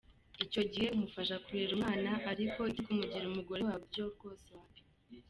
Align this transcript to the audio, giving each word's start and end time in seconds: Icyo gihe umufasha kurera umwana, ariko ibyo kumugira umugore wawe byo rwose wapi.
Icyo 0.45 0.61
gihe 0.71 0.87
umufasha 0.95 1.35
kurera 1.43 1.71
umwana, 1.77 2.11
ariko 2.31 2.59
ibyo 2.69 2.81
kumugira 2.85 3.25
umugore 3.27 3.61
wawe 3.67 3.81
byo 3.89 4.03
rwose 4.15 4.47
wapi. 4.57 4.81